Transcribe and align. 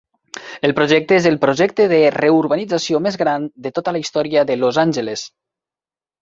El 0.67 0.71
projecte 0.77 1.15
és 1.17 1.27
el 1.31 1.35
projecte 1.43 1.85
de 1.91 1.99
reurbanització 2.15 3.03
més 3.09 3.19
gran 3.23 3.45
de 3.67 3.73
tota 3.77 3.95
la 3.99 4.03
història 4.05 4.45
de 4.53 4.57
Los 4.63 4.81
Angeles. 4.87 5.29